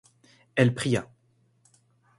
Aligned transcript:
Elle 0.55 0.73
pria. 0.73 1.07